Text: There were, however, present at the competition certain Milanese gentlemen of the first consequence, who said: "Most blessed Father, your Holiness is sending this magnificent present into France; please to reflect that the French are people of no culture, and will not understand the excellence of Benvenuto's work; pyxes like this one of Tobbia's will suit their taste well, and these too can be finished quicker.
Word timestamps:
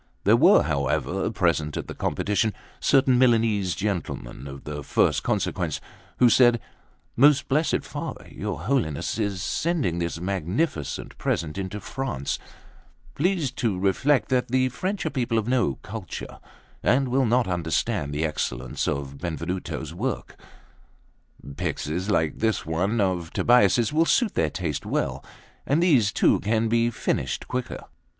There 0.23 0.35
were, 0.35 0.63
however, 0.63 1.29
present 1.29 1.77
at 1.77 1.87
the 1.87 1.93
competition 1.93 2.53
certain 2.79 3.19
Milanese 3.19 3.75
gentlemen 3.75 4.47
of 4.47 4.63
the 4.63 4.83
first 4.83 5.21
consequence, 5.21 5.79
who 6.17 6.27
said: 6.27 6.59
"Most 7.15 7.47
blessed 7.47 7.83
Father, 7.83 8.27
your 8.31 8.61
Holiness 8.61 9.19
is 9.19 9.43
sending 9.43 9.99
this 9.99 10.19
magnificent 10.19 11.15
present 11.19 11.55
into 11.55 11.79
France; 11.79 12.39
please 13.13 13.51
to 13.51 13.77
reflect 13.77 14.29
that 14.29 14.47
the 14.47 14.69
French 14.69 15.05
are 15.05 15.11
people 15.11 15.37
of 15.37 15.47
no 15.47 15.75
culture, 15.83 16.39
and 16.81 17.09
will 17.09 17.27
not 17.27 17.47
understand 17.47 18.11
the 18.11 18.25
excellence 18.25 18.87
of 18.87 19.19
Benvenuto's 19.19 19.93
work; 19.93 20.35
pyxes 21.57 22.09
like 22.09 22.39
this 22.39 22.65
one 22.65 22.99
of 22.99 23.31
Tobbia's 23.33 23.93
will 23.93 24.05
suit 24.05 24.33
their 24.33 24.49
taste 24.49 24.83
well, 24.83 25.23
and 25.67 25.83
these 25.83 26.11
too 26.11 26.39
can 26.39 26.69
be 26.69 26.89
finished 26.89 27.47
quicker. 27.47 27.83